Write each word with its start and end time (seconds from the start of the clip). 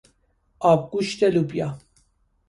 آبگوشت 0.59 1.23
لوبیا 1.23 1.77